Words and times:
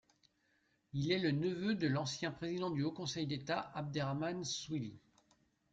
Il 0.93 1.11
est 1.11 1.19
le 1.19 1.29
neveu 1.29 1.75
de 1.75 1.85
l'ancien 1.87 2.31
président 2.31 2.71
du 2.71 2.81
Haut 2.83 2.91
Conseil 2.91 3.27
d'État, 3.27 3.71
Abderrahmane 3.75 4.43
Souihli. 4.43 4.99